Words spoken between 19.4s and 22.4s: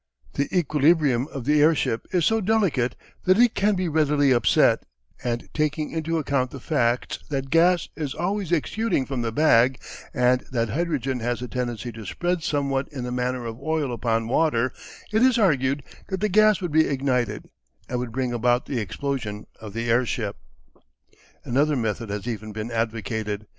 of the airship. Another method has